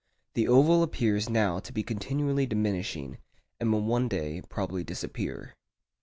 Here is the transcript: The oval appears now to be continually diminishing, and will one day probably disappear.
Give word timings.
The 0.33 0.47
oval 0.47 0.81
appears 0.81 1.29
now 1.29 1.59
to 1.59 1.71
be 1.71 1.83
continually 1.83 2.47
diminishing, 2.47 3.19
and 3.59 3.71
will 3.71 3.83
one 3.83 4.07
day 4.07 4.41
probably 4.49 4.83
disappear. 4.83 5.53